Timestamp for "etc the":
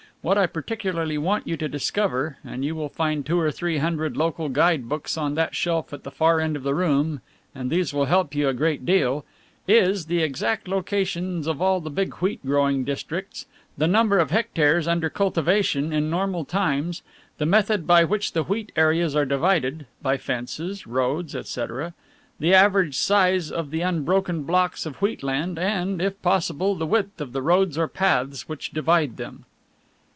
21.35-22.53